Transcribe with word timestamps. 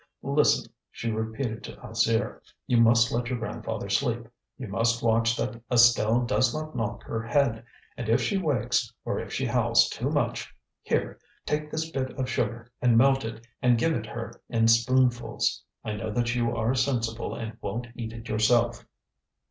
"Listen!" 0.23 0.73
she 0.89 1.11
repeated 1.11 1.63
to 1.63 1.75
Alzire. 1.85 2.41
"You 2.65 2.77
must 2.77 3.11
let 3.11 3.27
your 3.29 3.37
grandfather 3.37 3.87
sleep; 3.87 4.27
you 4.57 4.67
must 4.67 5.03
watch 5.03 5.37
that 5.37 5.61
Estelle 5.71 6.21
does 6.25 6.55
not 6.55 6.75
knock 6.75 7.03
her 7.03 7.21
head; 7.21 7.63
and 7.95 8.09
if 8.09 8.19
she 8.19 8.35
wakes, 8.39 8.91
or 9.05 9.19
if 9.19 9.31
she 9.31 9.45
howls 9.45 9.87
too 9.89 10.09
much, 10.09 10.51
here! 10.81 11.19
take 11.45 11.69
this 11.69 11.91
bit 11.91 12.17
of 12.17 12.27
sugar 12.27 12.71
and 12.81 12.97
melt 12.97 13.23
it 13.23 13.45
and 13.61 13.77
give 13.77 13.93
it 13.93 14.07
her 14.07 14.33
in 14.49 14.67
spoonfuls. 14.67 15.61
I 15.83 15.93
know 15.93 16.09
that 16.09 16.33
you 16.33 16.49
are 16.55 16.73
sensible 16.73 17.35
and 17.35 17.55
won't 17.61 17.85
eat 17.93 18.11
it 18.11 18.27
yourself." 18.27 18.83